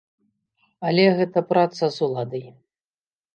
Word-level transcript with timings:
Але 0.91 1.05
гэта 1.19 1.43
праца 1.51 1.91
з 1.99 2.07
уладай. 2.09 2.45